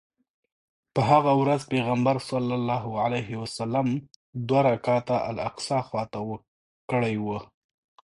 په 0.93 1.01
هغه 1.11 1.31
ورځ 1.41 1.61
پیغمبر 1.73 2.15
صلی 2.29 2.53
الله 2.59 2.83
علیه 3.05 3.29
وسلم 3.43 3.87
دوه 4.47 4.61
رکعته 4.69 5.15
الاقصی 5.29 5.79
خواته 5.87 6.19
کړی 6.89 7.15
و. 7.25 7.27